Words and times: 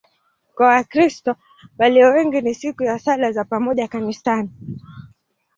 Kwa 0.55 0.67
Wakristo 0.67 1.35
walio 1.77 2.09
wengi 2.09 2.41
ni 2.41 2.55
siku 2.55 2.83
ya 2.83 2.99
sala 2.99 3.31
za 3.31 3.43
pamoja 3.45 3.87
kanisani. 3.87 4.49